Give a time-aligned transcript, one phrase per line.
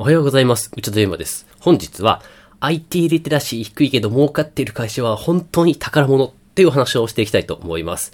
[0.00, 0.70] おはようございます。
[0.76, 1.44] 内田ゆまです。
[1.58, 2.22] 本日は
[2.60, 8.12] IT リテラシー低いけど儲かっている会社は本当に宝物っていう話をしていきたいと思います。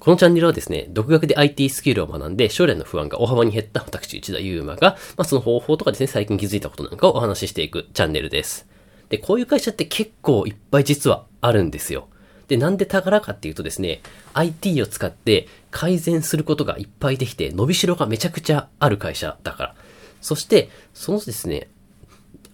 [0.00, 8.66] このチャンネルはですね、独学で IT スキルを学んで将来の不安が大幅に減った私内田ゆ馬が、まあ、その方法とかですね、最近気づいたことなんかをお話ししていくチャンネルです。
[9.08, 12.06] で、こういう会社って結構いっぱい実はあるんですよ。
[12.48, 14.02] で、なんで宝かっていうとですね、
[14.34, 19.74] IT を使って改善することがいっぱいできて、伸びしろがめちゃくちゃある会社だから。
[20.26, 21.68] そして、そのですね、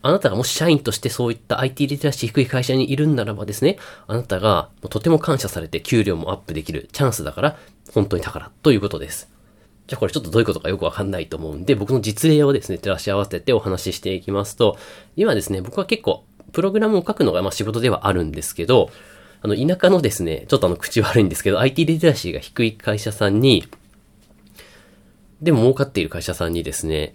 [0.03, 7.57] あなたがもし社員としてそういった IT リテラシー低い会社にいるんならばですね、あなたがとても感謝されて給料もアップできるチャンスだから、
[7.95, 9.30] 本当に宝ということです。
[9.87, 14.77] じゃあこれちょっとどういうことかよくわかんないと思うんで、僕の実例をですね、照らし合わせてお話ししていきますと、
[15.16, 18.91] 今ですね、僕は結構、プログラムを書くのがまあ仕事ではあるんですけど、
[19.41, 23.65] あの、田舎のですね、ちょっとあの、口悪いんですけど、IT リテラシーが低い会社さんに、
[25.41, 27.15] でも儲かっている会社さんにですね、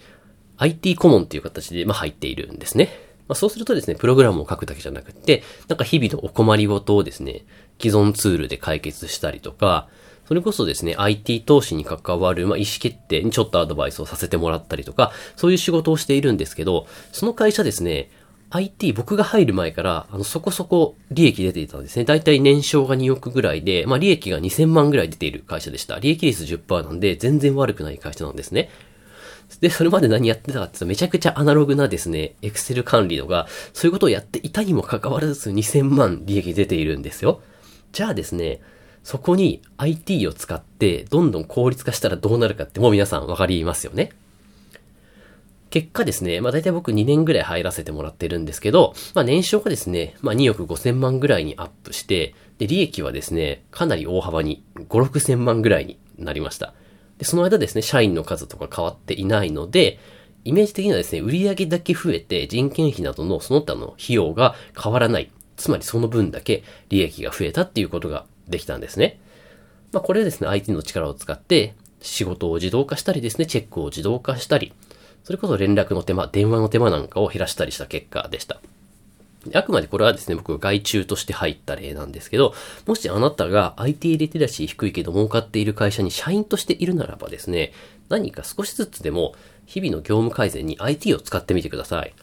[0.57, 2.89] IT 顧問っていう形で、まあ、入っているんですね。
[3.27, 7.45] まあ、そうするとですね、プログラムを書くだけじゃなくて、なんか日々のお困りごとをですね、
[7.79, 9.87] 既存ツールで解決したりとか、
[10.27, 18.09] それこそですね、IT 投資に関わる、まあ、意思決定にちょっとアドバイスをさせてもらったりとか、そういう仕事をしているんですけど、その会社ですね、
[18.49, 22.05] IT、僕が入る前から、あの、そこそこ利益出ていたんですね。
[22.05, 25.99] だいたい年商が2億ぐらいで、まあ、利益が2000万ぐらい出ている会社でした。
[25.99, 28.69] 利益率10%なんで、全然悪くない会社なんですね。
[29.59, 37.41] で、それまで何やってたかっていうと、めちゃくちゃアナログなですね、エクセル管理とか、そういうことをやっていたにもかかわらず2000万利益出ているんですよ。
[37.91, 38.61] じゃあですね、
[39.03, 44.11] そこに IT を使ってどんどん効率化したらどうなるかってもう皆さんわかりますよね。
[45.69, 56.73] 結果ですね、まあ大体僕2年ぐらい入らせてもらってるんですけど、まあ年商がですね、まあ2億5千万ぐらいにアップして、で、利益はですね、かなり大幅に5、6千万ぐらいになりました。
[57.17, 59.99] で、その間ですね、社員の数とか変わっていないので、
[60.43, 65.31] イメージ的にはですね、売上だけ増えて人件費などのその他の費用が変わらない。
[65.57, 69.19] つまりその分だけ利益が増えたっていうことができたんですね。
[69.91, 74.73] まあこれですね、IT の力を使って仕事を自動化したりですね、チェックを自動化したり、
[75.23, 78.61] それこそ連絡の手間、電話の手間なんかを減らしたりした結果でした。
[79.53, 82.53] あくまでこれはですね、僕が外注として入った例なんですけど、
[82.85, 87.71] もしあなたが IT リテラシー低いけど儲かっている会社に社員としているならばですね、
[88.09, 92.13] 何か少しずつでも日々の業務改善に IT を使ってみてください。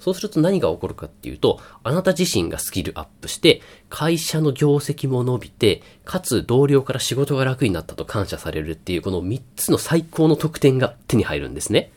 [0.00, 11.92] そうすると何が起こるかっていうと、あなた自身がスキルアップして、会社の業績も伸びて、かつ同僚から仕事が楽になったと感謝されるっていう、この3つの最高の特典が手に入るんですね。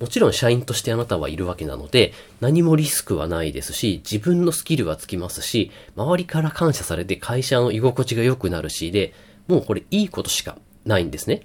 [0.00, 9.12] もちろん社員としてあなたはいるわけなので、何もリスクはないですし、自分のスキルはつきますし、周りから感謝されて会社の居心地が良くなるしで、
[9.46, 10.56] もうこれいいことしか
[10.86, 11.42] ないんですね。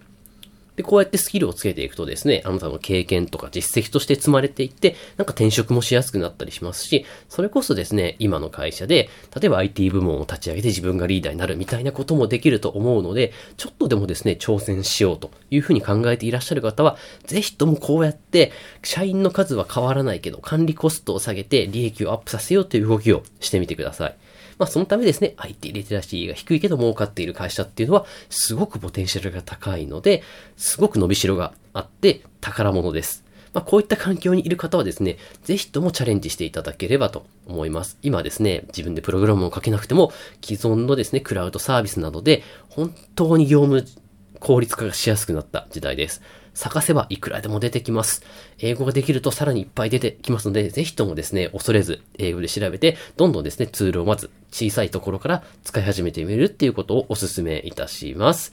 [0.76, 9.10] で、こうやってスキルをつけていくとですね、あなたの経験とか実績として積まれていって、なんか転職もしやすくなったりしますし、それこそですね、今の会社で、
[9.40, 18.52] 例えば IT 部門を立ち上げて自分がリーダーになるみたいなこともできると思うので、ちょっとでもですね、挑戦しようというふうに考えていらっしゃる方は、ぜひともこうやって、
[18.84, 24.16] 社員の数は変わらないけど、管理コストを下げて利益をアップさせようという動きをしてみてください。
[24.58, 30.24] まあそのためですね、IT リテラシーが低いけど儲かっている会社っていうのは、すごくポテンシャルが高いので、
[30.66, 33.24] すごく伸びしろがあって宝物です。
[33.54, 38.00] まあこういった環境にいる方はですね、ぜひともチャレンジしていただければと思います。
[38.02, 40.12] 今ですね、自分でプログラムを書けなくても、
[40.44, 43.86] 既存のですね、クラウドサービスなどで、本当に業務
[44.40, 46.24] 効率化がしやすくなった時代です。
[46.56, 48.24] 探せばいくらでも出てきます。
[48.58, 58.52] 英語ができるとさらにいっぱい出てきますので、ぜひともですね、恐れず英語で調べて、どんどんですね、ツールをまず小さいところから使い始めてみるっていうことをお勧めいたします。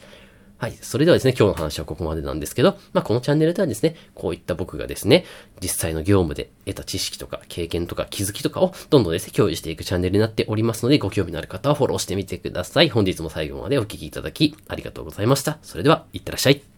[0.63, 0.77] はい。
[0.79, 5.25] それではですね、今日の話はここまでなんですけど、まあ、このチャンネルではですね、こういった僕がですね、
[5.61, 12.89] 実際の業務で得た知識とか経験とか気づきとかをどんどんですね、共有していくチャンネルになっておりますので、ご興味のある方はフォローしてみてください。
[12.89, 15.57] 本日も最後までお聴きいただきありがとうございました。
[15.63, 16.72] それでは、いってらっしゃい。